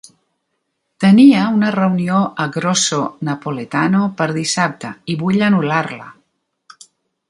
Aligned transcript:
Tenia 1.03 1.43
una 1.57 1.69
reunió 1.75 2.23
a 2.45 2.49
Grosso 2.57 3.01
Napoletano 3.29 4.03
per 4.23 4.31
dissabte 4.41 4.97
i 5.17 5.21
vull 5.25 5.41
anul·lar-la. 5.53 6.13